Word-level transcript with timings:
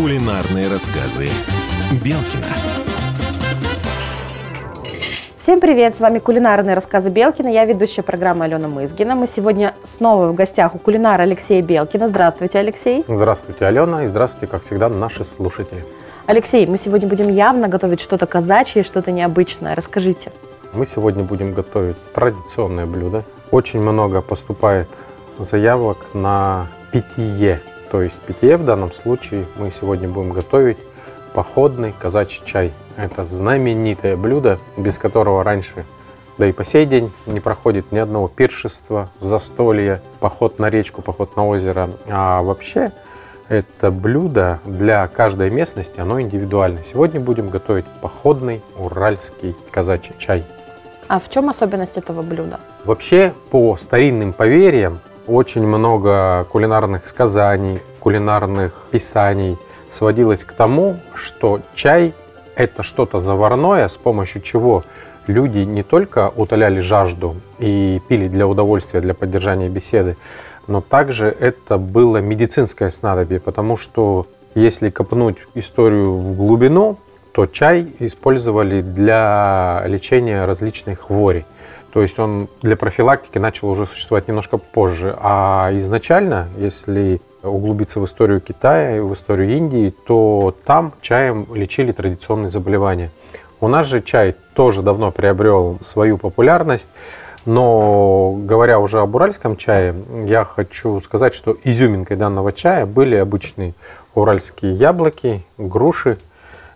Кулинарные 0.00 0.68
рассказы 0.68 1.28
Белкина. 2.02 2.46
Всем 5.38 5.60
привет, 5.60 5.94
с 5.94 6.00
вами 6.00 6.18
кулинарные 6.20 6.74
рассказы 6.74 7.10
Белкина, 7.10 7.48
я 7.48 7.66
ведущая 7.66 8.00
программы 8.00 8.46
Алена 8.46 8.66
Мызгина. 8.66 9.14
Мы 9.14 9.28
сегодня 9.28 9.74
снова 9.84 10.28
в 10.28 10.34
гостях 10.34 10.74
у 10.74 10.78
кулинара 10.78 11.24
Алексея 11.24 11.60
Белкина. 11.60 12.08
Здравствуйте, 12.08 12.60
Алексей. 12.60 13.04
Здравствуйте, 13.06 13.66
Алена, 13.66 14.04
и 14.04 14.06
здравствуйте, 14.06 14.46
как 14.46 14.62
всегда, 14.62 14.88
наши 14.88 15.22
слушатели. 15.22 15.84
Алексей, 16.24 16.66
мы 16.66 16.78
сегодня 16.78 17.06
будем 17.06 17.28
явно 17.28 17.68
готовить 17.68 18.00
что-то 18.00 18.24
казачье, 18.24 18.84
что-то 18.84 19.12
необычное. 19.12 19.74
Расскажите. 19.74 20.32
Мы 20.72 20.86
сегодня 20.86 21.24
будем 21.24 21.52
готовить 21.52 21.98
традиционное 22.14 22.86
блюдо. 22.86 23.22
Очень 23.50 23.82
много 23.82 24.22
поступает 24.22 24.88
заявок 25.38 25.98
на 26.14 26.68
питье. 26.90 27.60
То 27.90 28.02
есть 28.02 28.20
питье 28.20 28.56
в 28.56 28.64
данном 28.64 28.92
случае 28.92 29.46
мы 29.56 29.70
сегодня 29.70 30.08
будем 30.08 30.32
готовить 30.32 30.78
походный 31.34 31.94
казачий 31.98 32.42
чай. 32.44 32.72
Это 32.96 33.24
знаменитое 33.24 34.16
блюдо, 34.16 34.58
без 34.76 34.98
которого 34.98 35.42
раньше, 35.42 35.84
да 36.38 36.46
и 36.46 36.52
по 36.52 36.64
сей 36.64 36.86
день 36.86 37.12
не 37.26 37.40
проходит 37.40 37.92
ни 37.92 37.98
одного 37.98 38.28
пиршества, 38.28 39.10
застолья, 39.20 40.00
поход 40.20 40.58
на 40.58 40.70
речку, 40.70 41.02
поход 41.02 41.36
на 41.36 41.46
озеро. 41.46 41.90
А 42.08 42.42
вообще 42.42 42.92
это 43.48 43.90
блюдо 43.90 44.60
для 44.64 45.06
каждой 45.08 45.50
местности, 45.50 46.00
оно 46.00 46.20
индивидуально. 46.20 46.84
Сегодня 46.84 47.20
будем 47.20 47.50
готовить 47.50 47.84
походный 48.00 48.62
уральский 48.78 49.56
казачий 49.70 50.14
чай. 50.18 50.44
А 51.08 51.18
в 51.18 51.28
чем 51.28 51.50
особенность 51.50 51.96
этого 51.96 52.22
блюда? 52.22 52.60
Вообще, 52.84 53.34
по 53.50 53.76
старинным 53.76 54.32
поверьям, 54.32 55.00
очень 55.26 55.66
много 55.66 56.46
кулинарных 56.50 57.06
сказаний, 57.06 57.80
кулинарных 58.00 58.86
писаний 58.90 59.58
сводилось 59.88 60.44
к 60.44 60.52
тому, 60.52 60.98
что 61.14 61.60
чай– 61.74 62.14
это 62.56 62.82
что-то 62.82 63.20
заварное, 63.20 63.88
с 63.88 63.96
помощью 63.96 64.42
чего 64.42 64.84
люди 65.26 65.58
не 65.58 65.82
только 65.82 66.32
утоляли 66.34 66.80
жажду 66.80 67.36
и 67.58 68.00
пили 68.08 68.28
для 68.28 68.46
удовольствия, 68.46 69.00
для 69.00 69.14
поддержания 69.14 69.68
беседы, 69.68 70.16
но 70.66 70.80
также 70.80 71.28
это 71.28 71.78
было 71.78 72.18
медицинское 72.18 72.90
снадобье, 72.90 73.40
потому 73.40 73.76
что 73.76 74.26
если 74.54 74.90
копнуть 74.90 75.36
историю 75.54 76.14
в 76.14 76.36
глубину, 76.36 76.98
то 77.32 77.46
чай 77.46 77.86
использовали 78.00 78.82
для 78.82 79.82
лечения 79.86 80.44
различных 80.44 81.00
хворей. 81.00 81.44
То 81.92 82.02
есть 82.02 82.18
он 82.18 82.48
для 82.62 82.76
профилактики 82.76 83.38
начал 83.38 83.68
уже 83.68 83.86
существовать 83.86 84.28
немножко 84.28 84.58
позже. 84.58 85.16
А 85.20 85.70
изначально, 85.72 86.48
если 86.56 87.20
углубиться 87.42 88.00
в 88.00 88.04
историю 88.04 88.40
Китая 88.40 88.96
и 88.96 89.00
в 89.00 89.12
историю 89.12 89.50
Индии, 89.50 89.94
то 90.06 90.54
там 90.64 90.92
чаем 91.00 91.46
лечили 91.54 91.92
традиционные 91.92 92.50
заболевания. 92.50 93.10
У 93.60 93.68
нас 93.68 93.86
же 93.86 94.02
чай 94.02 94.36
тоже 94.54 94.82
давно 94.82 95.10
приобрел 95.10 95.78
свою 95.80 96.18
популярность. 96.18 96.88
Но 97.46 98.32
говоря 98.32 98.78
уже 98.78 99.00
об 99.00 99.14
уральском 99.14 99.56
чае, 99.56 99.94
я 100.26 100.44
хочу 100.44 101.00
сказать, 101.00 101.34
что 101.34 101.56
изюминкой 101.64 102.16
данного 102.16 102.52
чая 102.52 102.84
были 102.84 103.16
обычные 103.16 103.74
уральские 104.14 104.74
яблоки, 104.74 105.46
груши, 105.56 106.18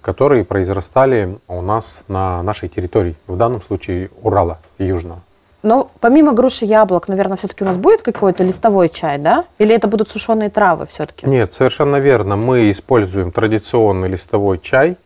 которые 0.01 0.45
произрастали 0.45 1.39
у 1.49 1.61
нас 1.61 2.05
на 2.09 2.43
нашей 2.43 2.69
территории, 2.69 3.17
в 3.27 3.37
данном 3.37 3.63
случае 3.63 4.11
Урала 4.23 4.59
Южного. 4.79 5.23
Но 5.65 5.91
помимо 6.01 6.33
груши 6.33 6.67
и 6.67 6.69
яблок, 6.69 7.09
наверное, 7.09 7.39
все-таки 7.39 7.65
у 7.65 7.67
нас 7.67 7.79
будет 7.79 8.03
какой-то 8.03 8.45
листовой 8.45 8.91
чай, 8.91 9.17
да? 9.17 9.47
Или 9.59 9.75
это 9.75 9.89
будут 9.89 10.11
сушеные 10.11 10.51
травы 10.51 10.87
все-таки? 10.93 11.27
Нет, 11.27 11.55
совершенно 11.55 11.97
верно. 11.97 12.37
Мы 12.37 12.71
используем 12.71 13.33
традиционный 13.33 14.09
листовой 14.09 14.59
чай. 14.59 14.99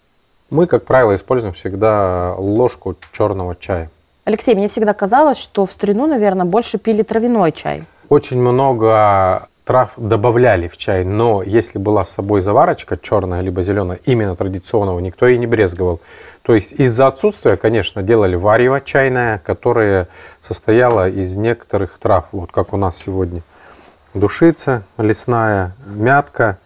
Мы, 0.50 0.67
как 0.67 0.84
правило, 0.84 1.15
используем 1.15 1.55
всегда 1.55 2.34
ложку 2.37 2.97
черного 3.12 3.55
чая. 3.55 3.88
Алексей, 4.25 4.56
мне 4.56 4.69
всегда 4.69 4.94
казалось, 4.94 5.38
что 5.38 5.65
в 5.65 5.71
старину, 5.71 6.09
наверное, 6.09 6.44
больше 6.44 6.78
пили 6.78 7.03
травяной 7.03 7.53
чай. 7.53 7.84
Очень 8.09 8.41
много 8.41 9.49
трав 9.69 9.91
добавляли 9.99 10.67
в 10.67 10.79
чай, 10.79 11.05
но 11.05 11.43
если 11.43 11.79
была 11.79 12.03
с 12.03 12.12
собой 12.12 12.41
заварочка 12.41 12.97
черная 12.97 13.43
либо 13.43 13.62
зеленая, 13.62 13.99
именно 14.06 14.34
традиционного, 14.34 14.99
никто 15.01 15.27
и 15.27 15.37
не 15.37 15.47
брезговал. 15.47 16.01
То 16.41 16.55
есть 16.55 16.73
из-за 16.73 17.06
отсутствия, 17.06 17.59
конечно, 17.59 18.03
делали 18.03 18.34
варево 18.34 18.81
чайное, 18.81 19.43
которое 19.45 20.09
состояло 20.41 21.07
из 21.07 21.37
некоторых 21.37 21.99
трав, 21.99 22.28
вот 22.33 22.51
как 22.51 22.73
у 22.73 22.78
нас 22.78 22.97
сегодня. 22.97 23.43
Душица 24.15 24.84
лесная, 24.97 25.75
мятка, 25.87 26.57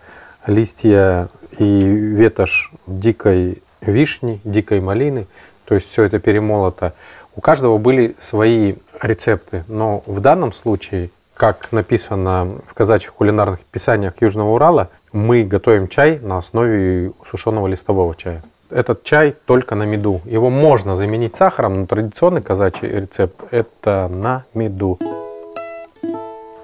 листья 0.47 1.29
и 1.59 1.83
ветошь 1.83 2.71
дикой 2.87 3.65
вишни, 3.81 4.41
дикой 4.45 4.81
малины. 4.81 5.27
То 5.65 5.75
есть 5.75 5.91
все 5.91 6.05
это 6.05 6.21
перемолото. 6.21 6.95
У 7.35 7.41
каждого 7.41 7.79
были 7.79 8.15
свои 8.21 8.77
рецепты, 9.03 9.65
но 9.67 10.05
в 10.07 10.21
данном 10.21 10.53
случае 10.53 11.11
как 11.35 11.73
написано 11.73 12.61
в 12.67 12.75
казачьих 12.75 13.13
кулинарных 13.15 13.61
писаниях 13.61 14.15
Южного 14.21 14.51
Урала, 14.51 14.91
мы 15.13 15.45
готовим 15.45 15.89
чай 15.89 16.19
на 16.21 16.39
основе 16.39 17.13
сушеного 17.27 17.67
листового 17.67 18.15
чая. 18.15 18.43
Этот 18.71 19.05
чай 19.05 19.37
только 19.45 19.75
на 19.75 19.83
меду. 19.83 20.23
Его 20.25 20.49
можно 20.49 20.97
заменить 20.97 21.35
сахаром, 21.35 21.81
но 21.81 21.87
традиционный 21.87 22.41
казачий 22.41 22.89
рецепт– 22.89 23.41
это 23.51 24.09
на 24.09 24.45
меду. 24.55 24.99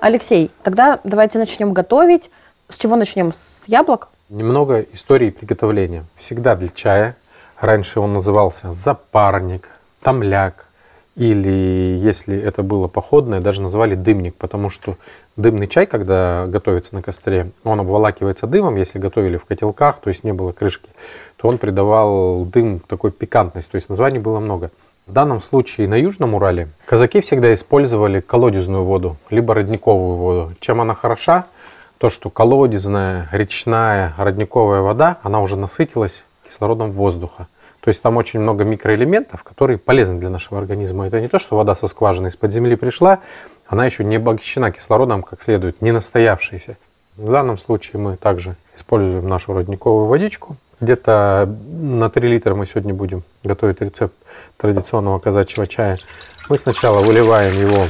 Алексей, 0.00 0.50
тогда 0.62 1.00
давайте 1.04 1.38
начнем 1.38 1.72
готовить. 1.72 2.30
С 2.68 2.76
чего 2.76 2.96
начнем? 2.96 3.32
С 3.32 3.66
яблок? 3.66 4.08
Немного 4.28 4.80
истории 4.80 5.30
приготовления. 5.30 6.04
Всегда 6.14 6.54
для 6.54 6.68
чая. 6.68 7.16
Раньше 7.58 7.98
он 7.98 8.12
назывался 8.12 8.72
запарник, 8.72 9.68
тамляк, 10.00 10.67
или 11.18 11.98
если 12.00 12.38
это 12.38 12.62
было 12.62 12.86
походное, 12.86 13.40
даже 13.40 13.60
называли 13.60 13.96
дымник, 13.96 14.36
потому 14.36 14.70
что 14.70 14.96
дымный 15.36 15.66
чай, 15.66 15.84
когда 15.86 16.46
готовится 16.46 16.94
на 16.94 17.02
костре, 17.02 17.50
он 17.64 17.80
обволакивается 17.80 18.46
дымом, 18.46 18.76
если 18.76 19.00
готовили 19.00 19.36
в 19.36 19.44
котелках, 19.44 19.98
то 20.00 20.10
есть 20.10 20.22
не 20.22 20.32
было 20.32 20.52
крышки, 20.52 20.88
то 21.36 21.48
он 21.48 21.58
придавал 21.58 22.44
дым 22.44 22.78
такой 22.78 23.10
пикантность, 23.10 23.68
то 23.68 23.74
есть 23.74 23.88
названий 23.88 24.20
было 24.20 24.38
много. 24.38 24.70
В 25.08 25.12
данном 25.12 25.40
случае 25.40 25.88
на 25.88 25.96
Южном 25.96 26.34
Урале 26.34 26.68
казаки 26.86 27.20
всегда 27.20 27.52
использовали 27.52 28.20
колодезную 28.20 28.84
воду, 28.84 29.16
либо 29.28 29.54
родниковую 29.54 30.14
воду. 30.14 30.54
Чем 30.60 30.80
она 30.80 30.94
хороша? 30.94 31.46
То, 31.98 32.10
что 32.10 32.30
колодезная, 32.30 33.28
речная, 33.32 34.14
родниковая 34.18 34.82
вода, 34.82 35.18
она 35.24 35.40
уже 35.40 35.56
насытилась 35.56 36.22
кислородом 36.46 36.92
воздуха. 36.92 37.48
То 37.88 37.90
есть 37.90 38.02
там 38.02 38.18
очень 38.18 38.40
много 38.40 38.64
микроэлементов, 38.64 39.42
которые 39.42 39.78
полезны 39.78 40.20
для 40.20 40.28
нашего 40.28 40.58
организма. 40.58 41.06
Это 41.06 41.22
не 41.22 41.28
то, 41.28 41.38
что 41.38 41.56
вода 41.56 41.74
со 41.74 41.88
скважины 41.88 42.28
из-под 42.28 42.52
земли 42.52 42.76
пришла, 42.76 43.20
она 43.66 43.86
еще 43.86 44.04
не 44.04 44.16
обогащена 44.16 44.70
кислородом 44.72 45.22
как 45.22 45.40
следует, 45.40 45.80
не 45.80 45.90
настоявшаяся. 45.90 46.76
В 47.16 47.30
данном 47.30 47.56
случае 47.56 47.98
мы 47.98 48.18
также 48.18 48.56
используем 48.76 49.26
нашу 49.26 49.54
родниковую 49.54 50.04
водичку. 50.04 50.58
Где-то 50.82 51.48
на 51.70 52.10
3 52.10 52.28
литра 52.28 52.54
мы 52.54 52.66
сегодня 52.66 52.92
будем 52.92 53.22
готовить 53.42 53.80
рецепт 53.80 54.14
традиционного 54.58 55.18
казачьего 55.18 55.66
чая. 55.66 55.96
Мы 56.50 56.58
сначала 56.58 57.00
выливаем 57.00 57.58
его 57.58 57.86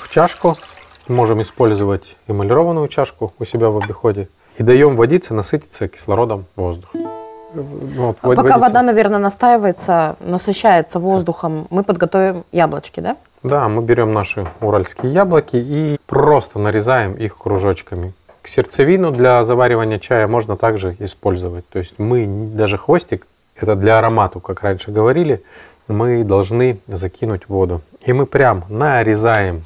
в 0.00 0.08
чашку. 0.08 0.56
Можем 1.08 1.42
использовать 1.42 2.16
эмалированную 2.26 2.88
чашку 2.88 3.34
у 3.38 3.44
себя 3.44 3.68
в 3.68 3.76
обиходе. 3.76 4.30
И 4.56 4.62
даем 4.62 4.96
водице 4.96 5.34
насытиться 5.34 5.88
кислородом 5.88 6.46
воздуха. 6.56 7.01
Вот, 7.54 8.16
а 8.20 8.34
пока 8.34 8.58
вода, 8.58 8.82
наверное, 8.82 9.18
настаивается, 9.18 10.16
насыщается 10.20 10.98
воздухом, 10.98 11.66
мы 11.70 11.82
подготовим 11.82 12.44
яблочки, 12.52 13.00
да? 13.00 13.16
Да, 13.42 13.68
мы 13.68 13.82
берем 13.82 14.12
наши 14.12 14.46
уральские 14.60 15.12
яблоки 15.12 15.56
и 15.56 15.98
просто 16.06 16.58
нарезаем 16.58 17.14
их 17.14 17.36
кружочками. 17.36 18.12
Сердцевину 18.44 19.10
для 19.10 19.44
заваривания 19.44 19.98
чая 19.98 20.26
можно 20.28 20.56
также 20.56 20.96
использовать. 20.98 21.68
То 21.68 21.78
есть 21.78 21.98
мы 21.98 22.26
даже 22.26 22.78
хвостик, 22.78 23.26
это 23.56 23.76
для 23.76 23.98
аромату, 23.98 24.40
как 24.40 24.62
раньше 24.62 24.90
говорили, 24.90 25.42
мы 25.88 26.24
должны 26.24 26.78
закинуть 26.86 27.48
воду. 27.48 27.82
И 28.04 28.12
мы 28.12 28.26
прям 28.26 28.64
нарезаем 28.68 29.64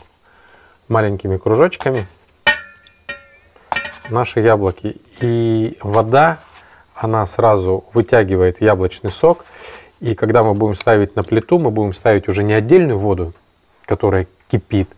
маленькими 0.89 1.37
кружочками 1.37 2.07
наши 4.11 4.41
яблоки. 4.41 4.97
И 5.21 5.79
вода 5.83 6.39
она 6.97 7.25
сразу 7.27 7.85
вытягивает 7.93 8.61
яблочный 8.61 9.11
сок. 9.11 9.45
И 10.01 10.15
когда 10.15 10.43
мы 10.43 10.55
будем 10.55 10.75
ставить 10.75 11.17
на 11.17 11.23
плиту, 11.23 11.59
мы 11.59 11.71
будем 11.71 11.95
ставить 11.95 12.29
уже 12.29 12.43
не 12.43 12.53
отдельную 12.55 12.99
воду, 12.99 13.33
которая 13.85 14.27
кипит, 14.49 14.89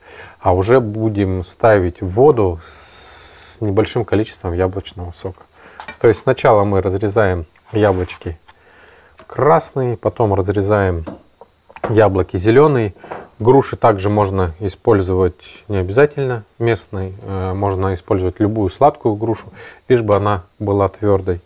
а 0.41 0.55
уже 0.55 0.81
будем 0.81 1.45
ставить 1.45 2.01
воду 2.01 2.61
с 2.65 3.61
небольшим 3.61 4.05
количеством 4.05 4.53
яблочного 4.53 5.13
сока. 5.13 5.43
То 6.01 6.09
есть 6.09 6.21
сначала 6.21 6.65
мы 6.65 6.83
разрезаем 6.83 7.47
яблочки 7.73 8.39
красные, 9.27 9.97
потом 9.97 10.35
разрезаем 10.35 11.05
яблоки 11.89 12.37
зеленые, 12.37 12.95
Груши 13.39 13.77
также 13.77 14.11
можно 14.11 14.53
использовать 14.59 15.63
не 15.69 15.77
обязательно 15.77 16.43
местной, 16.59 17.15
э, 17.23 17.53
можно 17.55 17.95
использовать 17.95 18.41
любую 18.41 18.69
сладкую 18.69 19.15
грушу, 19.15 19.45
лишь 19.87 20.03
бы 20.03 20.17
она 20.17 20.43
была 20.59 20.89
твердой. 20.89 21.41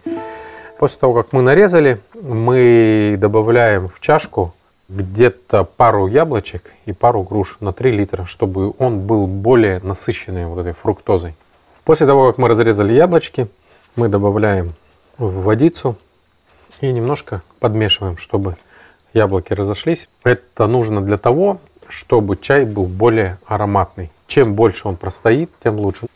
После 0.82 0.98
того, 0.98 1.14
как 1.14 1.32
мы 1.32 1.42
нарезали, 1.42 2.00
мы 2.12 3.14
добавляем 3.16 3.88
в 3.88 4.00
чашку 4.00 4.52
где-то 4.88 5.62
пару 5.62 6.08
яблочек 6.08 6.72
и 6.86 6.92
пару 6.92 7.22
груш 7.22 7.58
на 7.60 7.72
3 7.72 7.92
литра, 7.92 8.24
чтобы 8.24 8.74
он 8.78 8.98
был 8.98 9.28
более 9.28 9.78
насыщенный 9.78 10.46
вот 10.46 10.58
этой 10.58 10.72
фруктозой. 10.72 11.36
После 11.84 12.04
того, 12.04 12.26
как 12.26 12.38
мы 12.38 12.48
разрезали 12.48 12.94
яблочки, 12.94 13.46
мы 13.94 14.08
добавляем 14.08 14.72
в 15.18 15.44
водицу 15.44 15.94
и 16.80 16.90
немножко 16.90 17.42
подмешиваем, 17.60 18.16
чтобы 18.16 18.56
яблоки 19.14 19.52
разошлись. 19.52 20.08
Это 20.24 20.66
нужно 20.66 21.00
для 21.00 21.16
того, 21.16 21.60
чтобы 21.86 22.36
чай 22.36 22.64
был 22.64 22.86
более 22.86 23.38
ароматный. 23.46 24.10
Чем 24.26 24.54
больше 24.54 24.88
он 24.88 24.96
простоит, 24.96 25.48
тем 25.62 25.78
лучше. 25.78 26.08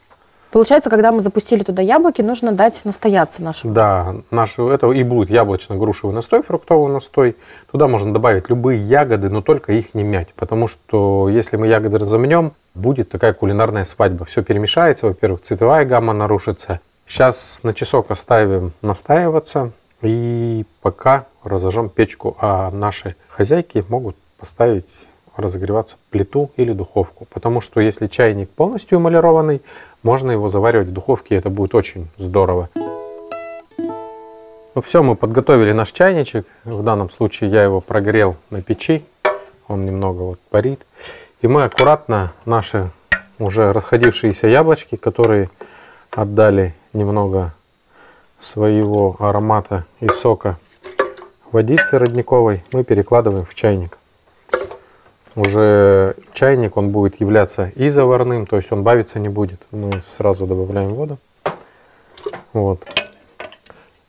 Получается, 0.50 0.90
когда 0.90 1.12
мы 1.12 1.20
запустили 1.20 1.62
туда 1.62 1.82
яблоки, 1.82 2.22
нужно 2.22 2.52
дать 2.52 2.84
настояться 2.84 3.42
нашему. 3.42 3.74
Да, 3.74 4.16
наш, 4.30 4.58
это 4.58 4.90
и 4.90 5.02
будет 5.02 5.28
яблочно-грушевый 5.28 6.14
настой, 6.14 6.42
фруктовый 6.42 6.92
настой. 6.92 7.36
Туда 7.70 7.88
можно 7.88 8.12
добавить 8.12 8.48
любые 8.48 8.80
ягоды, 8.80 9.28
но 9.28 9.42
только 9.42 9.72
их 9.72 9.94
не 9.94 10.04
мять. 10.04 10.28
Потому 10.34 10.68
что 10.68 11.28
если 11.28 11.56
мы 11.56 11.66
ягоды 11.66 11.98
разомнем, 11.98 12.52
будет 12.74 13.10
такая 13.10 13.32
кулинарная 13.32 13.84
свадьба. 13.84 14.24
Все 14.24 14.42
перемешается, 14.42 15.06
во-первых, 15.06 15.42
цветовая 15.42 15.84
гамма 15.84 16.12
нарушится. 16.12 16.80
Сейчас 17.06 17.60
на 17.62 17.74
часок 17.74 18.10
оставим 18.10 18.72
настаиваться. 18.82 19.72
И 20.02 20.64
пока 20.82 21.26
разожжем 21.42 21.88
печку, 21.88 22.36
а 22.40 22.70
наши 22.70 23.16
хозяйки 23.28 23.84
могут 23.88 24.16
поставить 24.38 24.86
разогреваться 25.36 25.96
плиту 26.10 26.50
или 26.56 26.72
духовку. 26.72 27.26
Потому 27.30 27.60
что 27.60 27.80
если 27.80 28.06
чайник 28.06 28.50
полностью 28.50 28.98
эмалированный, 28.98 29.62
можно 30.02 30.30
его 30.30 30.48
заваривать 30.48 30.88
в 30.88 30.92
духовке, 30.92 31.34
и 31.34 31.38
это 31.38 31.50
будет 31.50 31.74
очень 31.74 32.08
здорово. 32.18 32.68
Ну 34.74 34.82
все, 34.82 35.02
мы 35.02 35.16
подготовили 35.16 35.72
наш 35.72 35.92
чайничек. 35.92 36.46
В 36.64 36.82
данном 36.82 37.10
случае 37.10 37.50
я 37.50 37.62
его 37.62 37.80
прогрел 37.80 38.36
на 38.50 38.62
печи. 38.62 39.04
Он 39.68 39.84
немного 39.84 40.22
вот 40.22 40.40
парит. 40.50 40.80
И 41.40 41.46
мы 41.46 41.64
аккуратно 41.64 42.32
наши 42.44 42.90
уже 43.38 43.72
расходившиеся 43.72 44.48
яблочки, 44.48 44.96
которые 44.96 45.50
отдали 46.10 46.74
немного 46.92 47.54
своего 48.38 49.16
аромата 49.18 49.86
и 50.00 50.08
сока 50.08 50.58
водицы 51.52 51.98
родниковой, 51.98 52.64
мы 52.72 52.84
перекладываем 52.84 53.46
в 53.46 53.54
чайник 53.54 53.98
уже 55.36 56.16
чайник, 56.32 56.76
он 56.76 56.90
будет 56.90 57.20
являться 57.20 57.70
и 57.76 57.88
заварным, 57.90 58.46
то 58.46 58.56
есть 58.56 58.72
он 58.72 58.82
бавиться 58.82 59.20
не 59.20 59.28
будет. 59.28 59.60
Мы 59.70 60.00
сразу 60.00 60.46
добавляем 60.46 60.88
воду. 60.88 61.18
Вот. 62.52 62.84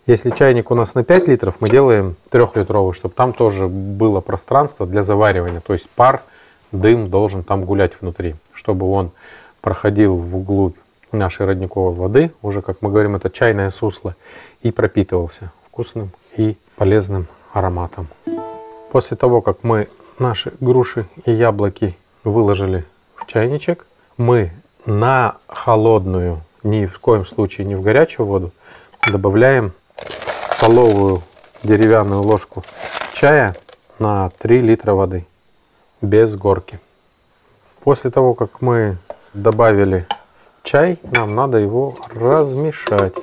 Если 0.07 0.29
чайник 0.29 0.71
у 0.71 0.75
нас 0.75 0.95
на 0.95 1.03
5 1.03 1.27
литров, 1.27 1.55
мы 1.59 1.69
делаем 1.69 2.15
3-литровый, 2.31 2.93
чтобы 2.93 3.13
там 3.13 3.33
тоже 3.33 3.67
было 3.67 4.21
пространство 4.21 4.87
для 4.87 5.03
заваривания. 5.03 5.59
То 5.59 5.73
есть 5.73 5.89
пар, 5.89 6.23
дым 6.71 7.09
должен 7.09 7.43
там 7.43 7.65
гулять 7.65 7.99
внутри, 7.99 8.35
чтобы 8.53 8.89
он 8.89 9.11
проходил 9.59 10.15
вглубь 10.15 10.77
нашей 11.11 11.45
родниковой 11.45 11.93
воды, 11.93 12.31
уже, 12.41 12.61
как 12.61 12.81
мы 12.81 12.89
говорим, 12.89 13.17
это 13.17 13.29
чайное 13.29 13.69
сусло, 13.69 14.15
и 14.61 14.71
пропитывался 14.71 15.51
вкусным 15.67 16.11
и 16.37 16.57
полезным 16.77 17.27
ароматом. 17.51 18.07
После 18.91 19.17
того, 19.17 19.41
как 19.41 19.63
мы 19.63 19.89
наши 20.19 20.53
груши 20.59 21.07
и 21.25 21.31
яблоки 21.31 21.95
выложили 22.23 22.85
в 23.15 23.25
чайничек. 23.27 23.85
Мы 24.17 24.51
на 24.85 25.37
холодную, 25.47 26.41
ни 26.63 26.85
в 26.85 26.99
коем 26.99 27.25
случае 27.25 27.67
не 27.67 27.75
в 27.75 27.81
горячую 27.81 28.25
воду, 28.25 28.51
добавляем 29.11 29.73
столовую 30.37 31.21
деревянную 31.63 32.21
ложку 32.21 32.63
чая 33.13 33.55
на 33.99 34.29
3 34.39 34.61
литра 34.61 34.93
воды 34.93 35.25
без 36.01 36.35
горки. 36.35 36.79
После 37.83 38.11
того, 38.11 38.33
как 38.33 38.61
мы 38.61 38.97
добавили 39.33 40.07
чай, 40.63 40.99
нам 41.03 41.35
надо 41.35 41.57
его 41.57 41.95
размешать 42.13 43.13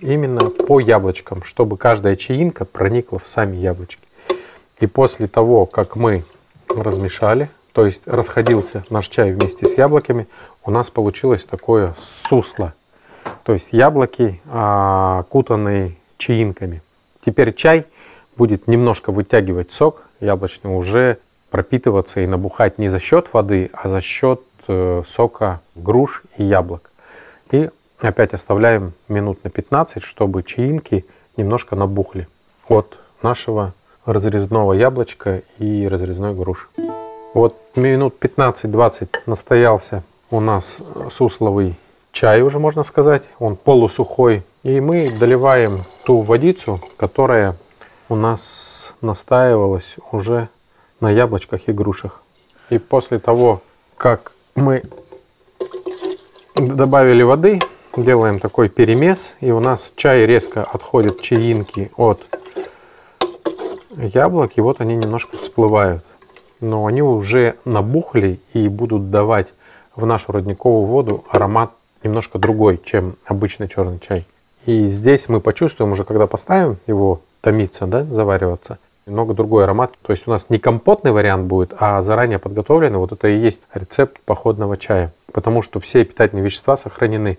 именно 0.00 0.50
по 0.50 0.80
яблочкам, 0.80 1.42
чтобы 1.42 1.76
каждая 1.76 2.16
чаинка 2.16 2.64
проникла 2.64 3.18
в 3.18 3.28
сами 3.28 3.56
яблочки. 3.56 4.02
И 4.80 4.86
после 4.86 5.28
того, 5.28 5.66
как 5.66 5.96
мы 5.96 6.24
размешали, 6.68 7.50
то 7.72 7.86
есть 7.86 8.02
расходился 8.06 8.84
наш 8.90 9.08
чай 9.08 9.32
вместе 9.32 9.66
с 9.66 9.76
яблоками, 9.78 10.26
у 10.64 10.70
нас 10.70 10.90
получилось 10.90 11.44
такое 11.44 11.94
сусло. 12.00 12.74
То 13.44 13.52
есть 13.52 13.72
яблоки, 13.72 14.40
окутанные 14.50 15.96
чаинками. 16.16 16.82
Теперь 17.24 17.54
чай 17.54 17.86
будет 18.36 18.66
немножко 18.66 19.12
вытягивать 19.12 19.72
сок 19.72 20.02
яблочный, 20.20 20.76
уже 20.76 21.18
пропитываться 21.50 22.20
и 22.20 22.26
набухать 22.26 22.78
не 22.78 22.88
за 22.88 22.98
счет 22.98 23.32
воды, 23.32 23.70
а 23.72 23.88
за 23.88 24.00
счет 24.00 24.42
э, 24.68 25.02
сока 25.06 25.60
груш 25.74 26.22
и 26.38 26.44
яблок. 26.44 26.90
И 27.50 27.68
опять 28.00 28.32
оставляем 28.32 28.94
минут 29.08 29.44
на 29.44 29.50
15, 29.50 30.02
чтобы 30.02 30.42
чаинки 30.42 31.04
немножко 31.36 31.76
набухли 31.76 32.28
от 32.68 32.98
нашего 33.22 33.74
разрезного 34.04 34.72
яблочка 34.72 35.42
и 35.58 35.86
разрезной 35.86 36.34
груши. 36.34 36.66
Вот 37.34 37.56
минут 37.76 38.14
15-20 38.20 39.08
настоялся 39.26 40.02
у 40.30 40.40
нас 40.40 40.78
сусловый 41.10 41.76
чай 42.12 42.42
уже, 42.42 42.58
можно 42.58 42.82
сказать. 42.82 43.28
Он 43.38 43.56
полусухой. 43.56 44.44
И 44.62 44.80
мы 44.80 45.10
доливаем 45.10 45.84
ту 46.04 46.20
водицу, 46.20 46.80
которая 46.96 47.56
у 48.08 48.14
нас 48.14 48.94
настаивалась 49.00 49.96
уже 50.12 50.48
на 51.00 51.10
яблочках 51.10 51.62
и 51.66 51.72
грушах. 51.72 52.22
И 52.70 52.78
после 52.78 53.18
того, 53.18 53.62
как 53.96 54.32
мы 54.54 54.82
добавили 56.54 57.22
воды, 57.22 57.60
делаем 57.96 58.38
такой 58.38 58.68
перемес, 58.68 59.36
и 59.40 59.50
у 59.50 59.60
нас 59.60 59.92
чай 59.96 60.24
резко 60.26 60.62
отходит 60.62 61.20
чаинки 61.20 61.90
от 61.96 62.22
яблок, 63.96 64.52
и 64.56 64.60
вот 64.60 64.80
они 64.80 64.96
немножко 64.96 65.36
всплывают. 65.36 66.04
Но 66.60 66.86
они 66.86 67.02
уже 67.02 67.56
набухли 67.64 68.40
и 68.52 68.68
будут 68.68 69.10
давать 69.10 69.52
в 69.96 70.06
нашу 70.06 70.32
родниковую 70.32 70.86
воду 70.86 71.24
аромат 71.28 71.72
немножко 72.02 72.38
другой, 72.38 72.80
чем 72.82 73.16
обычный 73.24 73.68
черный 73.68 73.98
чай. 73.98 74.26
И 74.64 74.86
здесь 74.86 75.28
мы 75.28 75.40
почувствуем 75.40 75.92
уже, 75.92 76.04
когда 76.04 76.26
поставим 76.26 76.78
его 76.86 77.20
томиться, 77.40 77.86
да, 77.86 78.04
завариваться, 78.04 78.78
немного 79.06 79.34
другой 79.34 79.64
аромат. 79.64 79.92
То 80.02 80.12
есть 80.12 80.26
у 80.26 80.30
нас 80.30 80.50
не 80.50 80.58
компотный 80.58 81.10
вариант 81.10 81.46
будет, 81.46 81.74
а 81.76 82.00
заранее 82.02 82.38
подготовленный. 82.38 82.98
Вот 82.98 83.12
это 83.12 83.26
и 83.28 83.36
есть 83.36 83.62
рецепт 83.74 84.20
походного 84.20 84.76
чая. 84.76 85.12
Потому 85.32 85.62
что 85.62 85.80
все 85.80 86.04
питательные 86.04 86.44
вещества 86.44 86.76
сохранены. 86.76 87.38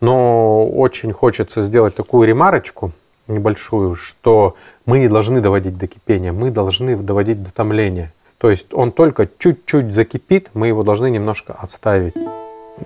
Но 0.00 0.68
очень 0.68 1.12
хочется 1.12 1.60
сделать 1.60 1.94
такую 1.94 2.26
ремарочку– 2.26 2.92
небольшую, 3.26 3.94
что 3.94 4.54
мы 4.86 4.98
не 4.98 5.08
должны 5.08 5.40
доводить 5.40 5.78
до 5.78 5.86
кипения, 5.86 6.32
мы 6.32 6.50
должны 6.50 6.96
доводить 6.96 7.42
до 7.42 7.52
томления. 7.52 8.12
То 8.38 8.50
есть 8.50 8.72
он 8.72 8.92
только 8.92 9.28
чуть-чуть 9.38 9.94
закипит, 9.94 10.50
мы 10.54 10.66
его 10.68 10.82
должны 10.82 11.10
немножко 11.10 11.54
отставить. 11.54 12.14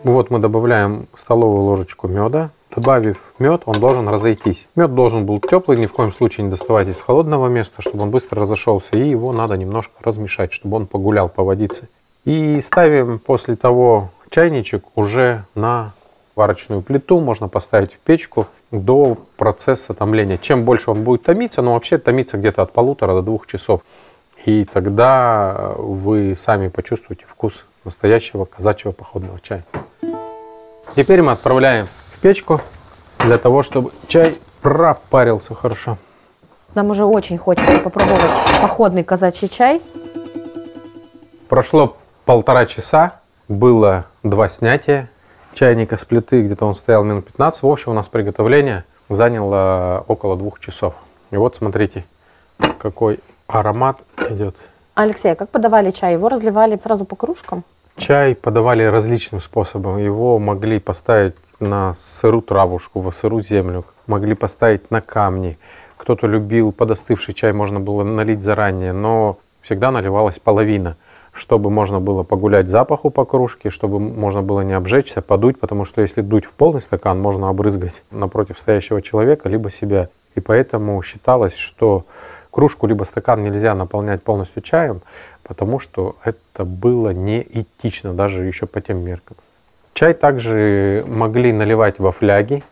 Вот 0.04 0.30
мы 0.30 0.38
добавляем 0.38 1.08
столовую 1.16 1.62
ложечку 1.62 2.08
меда. 2.08 2.50
Добавив 2.74 3.16
мед, 3.38 3.62
он 3.64 3.80
должен 3.80 4.06
разойтись. 4.08 4.68
Мед 4.76 4.94
должен 4.94 5.24
был 5.24 5.40
теплый, 5.40 5.78
ни 5.78 5.86
в 5.86 5.92
коем 5.92 6.12
случае 6.12 6.44
не 6.44 6.50
доставать 6.50 6.88
из 6.88 7.00
холодного 7.00 7.48
места, 7.48 7.80
чтобы 7.80 8.02
он 8.04 8.10
быстро 8.10 8.42
разошелся. 8.42 8.96
И 8.96 9.08
его 9.08 9.32
надо 9.32 9.56
немножко 9.56 9.94
размешать, 10.02 10.52
чтобы 10.52 10.76
он 10.76 10.86
погулял 10.86 11.28
по 11.28 11.42
водице. 11.42 11.88
И 12.24 12.60
ставим 12.60 13.18
после 13.18 13.56
того 13.56 14.10
чайничек 14.28 14.84
уже 14.94 15.44
на 15.54 15.94
варочную 16.38 16.82
плиту, 16.82 17.20
можно 17.20 17.48
поставить 17.48 17.92
в 17.92 17.98
печку 17.98 18.46
до 18.70 19.18
процесса 19.36 19.92
томления. 19.92 20.38
Чем 20.38 20.64
больше 20.64 20.90
он 20.92 21.02
будет 21.02 21.24
томиться, 21.24 21.62
но 21.62 21.74
вообще 21.74 21.98
томиться 21.98 22.38
где-то 22.38 22.62
от 22.62 22.72
полутора 22.72 23.12
до 23.14 23.22
двух 23.22 23.46
часов. 23.48 23.80
И 24.46 24.64
тогда 24.64 25.74
вы 25.76 26.36
сами 26.36 26.68
почувствуете 26.68 27.24
вкус 27.28 27.64
настоящего 27.84 28.44
казачьего 28.44 28.92
походного 28.92 29.40
чая. 29.40 29.64
Теперь 30.94 31.22
мы 31.22 31.32
отправляем 31.32 31.88
в 32.12 32.20
печку 32.20 32.60
для 33.18 33.36
того, 33.36 33.64
чтобы 33.64 33.90
чай 34.06 34.38
пропарился 34.62 35.54
хорошо. 35.54 35.98
Нам 36.74 36.90
уже 36.90 37.04
очень 37.04 37.36
хочется 37.36 37.80
попробовать 37.80 38.30
походный 38.62 39.02
казачий 39.02 39.48
чай. 39.48 39.82
Прошло 41.48 41.96
полтора 42.24 42.66
часа, 42.66 43.20
было 43.48 44.04
два 44.22 44.48
снятия 44.48 45.10
чайника 45.58 45.96
с 45.96 46.04
плиты, 46.04 46.42
где-то 46.42 46.66
он 46.66 46.76
стоял 46.76 47.02
минут 47.02 47.26
15. 47.26 47.62
В 47.62 47.66
общем, 47.66 47.90
у 47.90 47.94
нас 47.94 48.08
приготовление 48.08 48.84
заняло 49.08 50.04
около 50.06 50.36
двух 50.36 50.60
часов. 50.60 50.94
И 51.32 51.36
вот 51.36 51.56
смотрите, 51.56 52.04
какой 52.78 53.18
аромат 53.48 53.98
идет. 54.30 54.54
Алексей, 54.94 55.32
а 55.32 55.34
как 55.34 55.50
подавали 55.50 55.90
чай? 55.90 56.12
Его 56.12 56.28
разливали 56.28 56.78
сразу 56.80 57.04
по 57.04 57.16
кружкам? 57.16 57.64
Чай 57.96 58.36
подавали 58.36 58.84
различным 58.84 59.40
способом. 59.40 59.98
Его 59.98 60.38
могли 60.38 60.78
поставить 60.78 61.34
на 61.58 61.92
сырую 61.94 62.42
травушку, 62.42 63.00
в 63.00 63.10
сырую 63.10 63.42
землю, 63.42 63.84
могли 64.06 64.34
поставить 64.34 64.92
на 64.92 65.00
камни. 65.00 65.58
Кто-то 65.96 66.28
любил 66.28 66.70
подостывший 66.70 67.34
чай, 67.34 67.52
можно 67.52 67.80
было 67.80 68.04
налить 68.04 68.44
заранее, 68.44 68.92
но 68.92 69.38
всегда 69.62 69.90
наливалась 69.90 70.38
половина, 70.38 70.96
чтобы 71.32 71.70
можно 71.70 72.00
было 72.00 72.22
погулять 72.22 72.68
запаху 72.68 73.10
по 73.10 73.24
кружке, 73.24 73.70
чтобы 73.70 73.98
можно 73.98 74.42
было 74.42 74.62
не 74.62 74.72
обжечься, 74.72 75.22
подуть, 75.22 75.58
потому 75.60 75.84
что 75.84 76.00
если 76.00 76.20
дуть 76.20 76.44
в 76.44 76.52
полный 76.52 76.80
стакан, 76.80 77.20
можно 77.20 77.48
обрызгать 77.48 78.02
напротив 78.10 78.58
стоящего 78.58 79.02
человека, 79.02 79.48
либо 79.48 79.70
себя. 79.70 80.08
И 80.34 80.40
поэтому 80.40 81.02
считалось, 81.02 81.56
что 81.56 82.04
кружку 82.50 82.86
либо 82.86 83.04
стакан 83.04 83.42
нельзя 83.42 83.74
наполнять 83.74 84.22
полностью 84.22 84.62
чаем, 84.62 85.02
потому 85.42 85.78
что 85.80 86.16
это 86.24 86.64
было 86.64 87.10
неэтично 87.10 88.14
даже 88.14 88.44
еще 88.44 88.66
по 88.66 88.80
тем 88.80 88.98
меркам. 88.98 89.36
Чай 89.94 90.14
также 90.14 91.04
могли 91.08 91.52
наливать 91.52 91.98
во 91.98 92.12
фляги, 92.12 92.62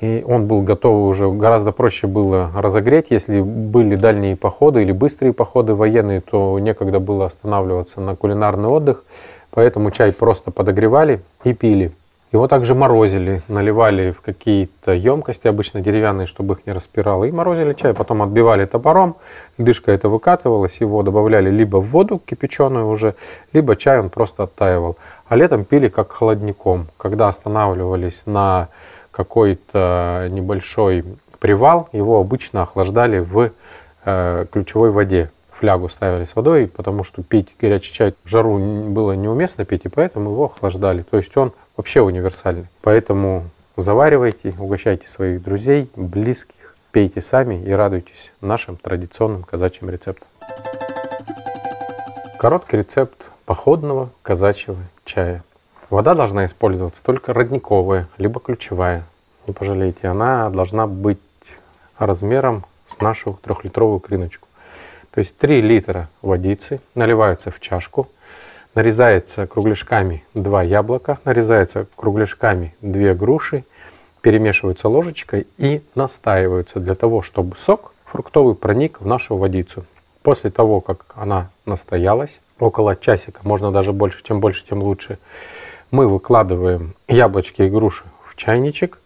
и 0.00 0.24
он 0.26 0.46
был 0.46 0.62
готов 0.62 1.08
уже, 1.08 1.30
гораздо 1.30 1.72
проще 1.72 2.06
было 2.06 2.50
разогреть. 2.56 3.06
Если 3.10 3.40
были 3.40 3.96
дальние 3.96 4.36
походы 4.36 4.82
или 4.82 4.92
быстрые 4.92 5.32
походы 5.32 5.74
военные, 5.74 6.20
то 6.20 6.58
некогда 6.58 7.00
было 7.00 7.26
останавливаться 7.26 8.00
на 8.00 8.16
кулинарный 8.16 8.68
отдых, 8.68 9.04
поэтому 9.50 9.90
чай 9.90 10.12
просто 10.12 10.50
подогревали 10.50 11.22
и 11.44 11.54
пили. 11.54 11.92
Его 12.34 12.48
также 12.48 12.74
морозили, 12.74 13.42
наливали 13.46 14.10
в 14.10 14.20
какие-то 14.20 14.90
емкости, 14.90 15.46
обычно 15.46 15.80
деревянные, 15.80 16.26
чтобы 16.26 16.54
их 16.54 16.66
не 16.66 16.72
распирало, 16.72 17.22
и 17.26 17.30
морозили 17.30 17.74
чай. 17.74 17.94
Потом 17.94 18.22
отбивали 18.22 18.64
топором, 18.64 19.14
льдышка 19.56 19.92
это 19.92 20.08
выкатывалась, 20.08 20.80
его 20.80 21.04
добавляли 21.04 21.48
либо 21.48 21.76
в 21.76 21.86
воду 21.86 22.20
кипяченую 22.26 22.88
уже, 22.88 23.14
либо 23.52 23.76
чай 23.76 24.00
он 24.00 24.10
просто 24.10 24.42
оттаивал. 24.42 24.96
А 25.28 25.36
летом 25.36 25.64
пили 25.64 25.86
как 25.86 26.10
холодником. 26.10 26.88
Когда 26.96 27.28
останавливались 27.28 28.24
на 28.26 28.66
какой-то 29.14 30.28
небольшой 30.30 31.04
привал, 31.38 31.88
его 31.92 32.18
обычно 32.18 32.62
охлаждали 32.62 33.20
в 33.20 33.52
э, 34.04 34.46
ключевой 34.50 34.90
воде. 34.90 35.30
Флягу 35.52 35.88
ставили 35.88 36.24
с 36.24 36.34
водой, 36.34 36.66
потому 36.66 37.04
что 37.04 37.22
пить 37.22 37.54
горячий 37.60 37.92
чай 37.92 38.14
в 38.24 38.28
жару 38.28 38.58
было 38.58 39.12
неуместно 39.12 39.64
пить, 39.64 39.82
и 39.84 39.88
поэтому 39.88 40.32
его 40.32 40.46
охлаждали. 40.46 41.02
То 41.02 41.16
есть 41.16 41.36
он 41.36 41.52
вообще 41.76 42.00
универсальный. 42.00 42.66
Поэтому 42.82 43.44
заваривайте, 43.76 44.52
угощайте 44.58 45.06
своих 45.06 45.42
друзей, 45.42 45.88
близких, 45.94 46.74
пейте 46.90 47.20
сами 47.20 47.62
и 47.62 47.70
радуйтесь 47.70 48.32
нашим 48.40 48.76
традиционным 48.76 49.44
казачьим 49.44 49.90
рецептам. 49.90 50.26
Короткий 52.36 52.78
рецепт 52.78 53.30
походного 53.44 54.10
казачьего 54.22 54.78
чая. 55.04 55.44
Вода 55.90 56.14
должна 56.14 56.46
использоваться 56.46 57.02
только 57.02 57.32
родниковая, 57.32 58.08
либо 58.16 58.40
ключевая. 58.40 59.04
Не 59.46 59.52
пожалейте, 59.52 60.08
она 60.08 60.48
должна 60.50 60.86
быть 60.86 61.18
размером 61.98 62.64
с 62.88 63.00
нашу 63.00 63.38
трехлитровую 63.42 64.00
крыночку. 64.00 64.48
То 65.10 65.20
есть 65.20 65.36
3 65.36 65.60
литра 65.60 66.08
водицы 66.22 66.80
наливаются 66.94 67.50
в 67.50 67.60
чашку, 67.60 68.08
нарезается 68.74 69.46
кругляшками 69.46 70.24
2 70.34 70.62
яблока, 70.62 71.18
нарезается 71.24 71.86
кругляшками 71.94 72.74
2 72.80 73.14
груши, 73.14 73.64
перемешиваются 74.22 74.88
ложечкой 74.88 75.46
и 75.58 75.82
настаиваются 75.94 76.80
для 76.80 76.94
того, 76.94 77.22
чтобы 77.22 77.56
сок 77.56 77.92
фруктовый 78.06 78.54
проник 78.54 79.00
в 79.00 79.06
нашу 79.06 79.36
водицу. 79.36 79.84
После 80.22 80.50
того, 80.50 80.80
как 80.80 81.04
она 81.14 81.50
настоялась, 81.66 82.40
около 82.58 82.96
часика, 82.96 83.40
можно 83.42 83.70
даже 83.70 83.92
больше, 83.92 84.24
чем 84.24 84.40
больше, 84.40 84.64
тем 84.64 84.82
лучше, 84.82 85.18
мы 85.94 86.08
выкладываем 86.08 86.96
яблочки 87.06 87.62
и 87.62 87.70
груши 87.70 88.02
в 88.28 88.34
чайничек 88.34 88.98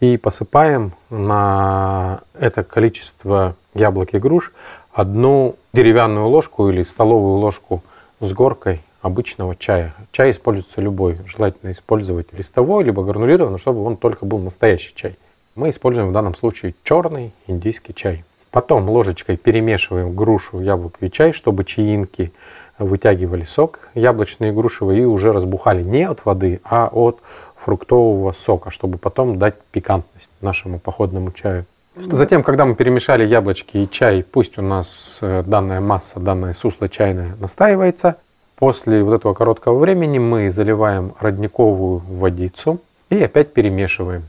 и 0.00 0.16
посыпаем 0.16 0.94
на 1.08 2.22
это 2.34 2.64
количество 2.64 3.54
яблок 3.72 4.14
и 4.14 4.18
груш 4.18 4.52
одну 4.92 5.54
деревянную 5.72 6.26
ложку 6.26 6.68
или 6.70 6.82
столовую 6.82 7.36
ложку 7.36 7.84
с 8.18 8.32
горкой 8.32 8.82
обычного 9.00 9.54
чая. 9.54 9.94
Чай 10.10 10.32
используется 10.32 10.80
любой. 10.80 11.20
Желательно 11.24 11.70
использовать 11.70 12.32
листовой, 12.32 12.82
либо 12.82 13.04
гранулированный, 13.04 13.60
чтобы 13.60 13.84
он 13.84 13.96
только 13.96 14.26
был 14.26 14.40
настоящий 14.40 14.92
чай. 14.92 15.16
Мы 15.54 15.70
используем 15.70 16.08
в 16.08 16.12
данном 16.12 16.34
случае 16.34 16.74
черный 16.82 17.32
индийский 17.46 17.94
чай. 17.94 18.24
Потом 18.50 18.90
ложечкой 18.90 19.36
перемешиваем 19.36 20.16
грушу, 20.16 20.60
яблоко 20.60 21.06
и 21.06 21.12
чай, 21.12 21.30
чтобы 21.30 21.62
чаинки 21.62 22.32
вытягивали 22.78 23.44
сок 23.44 23.80
яблочный 23.94 24.48
и 24.48 24.52
грушевый 24.52 25.00
и 25.00 25.04
уже 25.04 25.32
разбухали 25.32 25.82
не 25.82 26.04
от 26.04 26.24
воды, 26.24 26.60
а 26.64 26.88
от 26.92 27.20
фруктового 27.56 28.32
сока, 28.32 28.70
чтобы 28.70 28.98
потом 28.98 29.38
дать 29.38 29.54
пикантность 29.70 30.30
нашему 30.40 30.78
походному 30.78 31.32
чаю. 31.32 31.64
Затем, 31.96 32.42
когда 32.42 32.64
мы 32.64 32.74
перемешали 32.74 33.24
яблочки 33.24 33.76
и 33.76 33.90
чай, 33.90 34.24
пусть 34.28 34.58
у 34.58 34.62
нас 34.62 35.18
э, 35.20 35.44
данная 35.46 35.80
масса, 35.80 36.18
данное 36.18 36.52
сусло 36.52 36.88
чайное 36.88 37.36
настаивается, 37.38 38.16
После 38.56 39.02
вот 39.02 39.14
этого 39.14 39.34
короткого 39.34 39.78
времени 39.78 40.18
мы 40.18 40.48
заливаем 40.50 41.14
родниковую 41.18 42.02
водицу 42.08 42.80
и 43.10 43.20
опять 43.20 43.52
перемешиваем. 43.52 44.24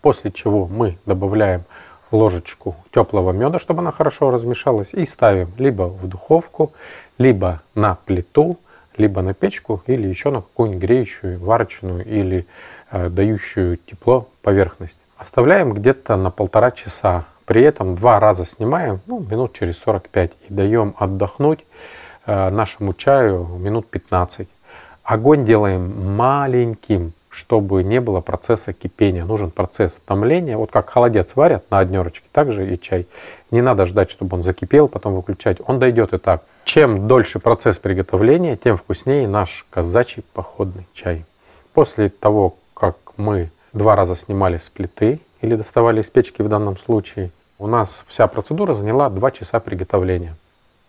После 0.00 0.32
чего 0.32 0.66
мы 0.66 0.98
добавляем 1.06 1.62
ложечку 2.10 2.74
теплого 2.92 3.30
меда, 3.32 3.58
чтобы 3.58 3.80
она 3.80 3.92
хорошо 3.92 4.30
размешалась, 4.30 4.94
и 4.94 5.06
ставим 5.06 5.52
либо 5.58 5.82
в 5.84 6.08
духовку, 6.08 6.72
либо 7.18 7.62
на 7.74 7.96
плиту, 7.96 8.58
либо 8.96 9.22
на 9.22 9.34
печку, 9.34 9.82
или 9.86 10.08
еще 10.08 10.30
на 10.30 10.42
какую-нибудь 10.42 10.82
греющую, 10.82 11.38
варочную 11.38 12.04
или 12.04 12.46
э, 12.90 13.08
дающую 13.08 13.76
тепло 13.76 14.28
поверхность. 14.42 14.98
Оставляем 15.16 15.72
где-то 15.72 16.16
на 16.16 16.30
полтора 16.30 16.70
часа. 16.70 17.26
При 17.44 17.62
этом 17.62 17.94
два 17.94 18.20
раза 18.20 18.44
снимаем, 18.44 19.00
ну, 19.06 19.20
минут 19.20 19.52
через 19.52 19.78
45, 19.78 20.32
и 20.48 20.52
даем 20.52 20.94
отдохнуть 20.98 21.64
Э, 22.28 22.50
нашему 22.50 22.92
чаю 22.92 23.46
минут 23.58 23.86
15. 23.88 24.48
Огонь 25.02 25.46
делаем 25.46 26.14
маленьким, 26.14 27.14
чтобы 27.30 27.82
не 27.82 28.02
было 28.02 28.20
процесса 28.20 28.74
кипения. 28.74 29.24
Нужен 29.24 29.50
процесс 29.50 29.98
томления. 30.04 30.58
Вот 30.58 30.70
как 30.70 30.90
холодец 30.90 31.36
варят 31.36 31.64
на 31.70 31.78
однерочке, 31.78 32.26
так 32.30 32.52
же 32.52 32.70
и 32.70 32.78
чай. 32.78 33.06
Не 33.50 33.62
надо 33.62 33.86
ждать, 33.86 34.10
чтобы 34.10 34.36
он 34.36 34.42
закипел, 34.42 34.88
потом 34.88 35.14
выключать. 35.14 35.56
Он 35.66 35.78
дойдет 35.78 36.12
и 36.12 36.18
так. 36.18 36.42
Чем 36.68 37.08
дольше 37.08 37.38
процесс 37.38 37.78
приготовления, 37.78 38.54
тем 38.54 38.76
вкуснее 38.76 39.26
наш 39.26 39.64
казачий 39.70 40.22
походный 40.34 40.86
чай. 40.92 41.24
После 41.72 42.10
того, 42.10 42.56
как 42.74 42.98
мы 43.16 43.50
два 43.72 43.96
раза 43.96 44.14
снимали 44.14 44.58
с 44.58 44.68
плиты 44.68 45.18
или 45.40 45.54
доставали 45.54 46.02
из 46.02 46.10
печки 46.10 46.42
в 46.42 46.48
данном 46.50 46.76
случае, 46.76 47.30
у 47.58 47.66
нас 47.66 48.04
вся 48.06 48.26
процедура 48.26 48.74
заняла 48.74 49.08
2 49.08 49.30
часа 49.30 49.60
приготовления. 49.60 50.36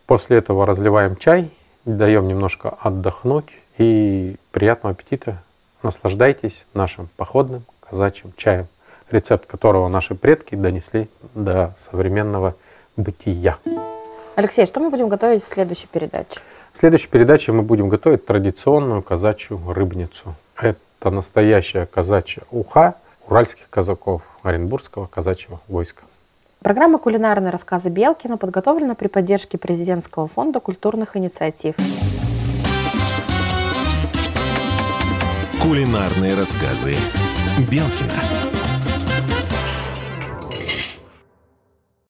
После 0.06 0.40
этого 0.40 0.66
разливаем 0.66 1.16
чай, 1.16 1.50
даем 1.86 2.28
немножко 2.28 2.76
отдохнуть 2.82 3.48
и 3.78 4.36
приятного 4.52 4.92
аппетита. 4.92 5.42
Наслаждайтесь 5.82 6.66
нашим 6.74 7.08
походным 7.16 7.64
казачьим 7.80 8.34
чаем, 8.36 8.68
рецепт 9.10 9.46
которого 9.46 9.88
наши 9.88 10.14
предки 10.14 10.56
донесли 10.56 11.08
до 11.34 11.74
современного 11.78 12.56
бытия. 12.98 13.60
Алексей, 14.40 14.66
что 14.66 14.80
мы 14.80 14.90
будем 14.90 15.10
готовить 15.10 15.44
в 15.44 15.48
следующей 15.48 15.88
передаче? 15.88 16.40
В 16.72 16.80
следующей 16.80 17.10
передаче 17.10 17.52
мы 17.52 17.62
будем 17.62 17.90
готовить 17.90 18.26
традиционную 18.26 19.02
казачью 19.02 19.60
рыбницу. 19.68 20.34
Это 20.56 21.10
настоящая 21.10 21.86
казачья 21.86 22.44
уха 22.50 22.96
уральских 23.28 23.70
казаков 23.70 24.22
Оренбургского 24.42 25.08
казачьего 25.08 25.60
войска. 25.68 26.04
Программа 26.62 27.00
«Кулинарные 27.00 27.52
рассказы 27.52 27.90
Белкина» 27.90 28.38
подготовлена 28.38 28.96
при 28.96 29.10
поддержке 29.10 29.58
Президентского 29.58 30.30
фонда 30.30 30.62
культурных 30.62 31.18
инициатив. 31.18 31.76
Кулинарные 35.62 36.36
рассказы 36.36 36.96
Белкина. 37.70 38.59